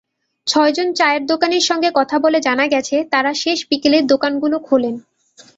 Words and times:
ছয়জন 0.47 0.89
চায়ের 0.93 1.23
দোকানির 1.25 1.61
সঙ্গে 1.61 1.89
কথা 1.93 2.17
বলে 2.19 2.39
জানা 2.41 2.65
গেছে, 2.67 2.95
তাঁরা 3.11 3.31
শেষ 3.33 3.59
বিকেলে 3.69 3.97
দোকানগুলো 4.03 4.57
খোলেন। 4.59 4.95